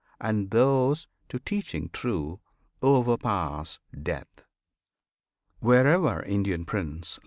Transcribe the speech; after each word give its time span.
and 0.19 0.49
those 0.49 1.07
to 1.29 1.37
teaching 1.37 1.87
true 1.93 2.39
Overpass 2.81 3.77
Death! 4.01 4.43
Wherever, 5.59 6.23
Indian 6.23 6.65
Prince! 6.65 7.19